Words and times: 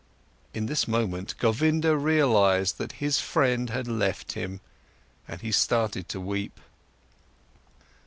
In 0.55 0.65
this 0.65 0.87
moment, 0.87 1.35
Govinda 1.37 1.95
realized 1.95 2.79
that 2.79 2.93
his 2.93 3.19
friend 3.19 3.69
had 3.69 3.87
left 3.87 4.31
him, 4.31 4.59
and 5.27 5.39
he 5.41 5.51
started 5.51 6.09
to 6.09 6.19
weep. 6.19 6.59